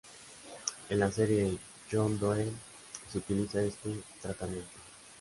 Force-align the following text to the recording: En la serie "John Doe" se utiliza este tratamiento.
En 0.89 0.97
la 0.97 1.11
serie 1.11 1.59
"John 1.91 2.17
Doe" 2.17 2.51
se 3.11 3.19
utiliza 3.19 3.61
este 3.61 4.01
tratamiento. 4.19 4.67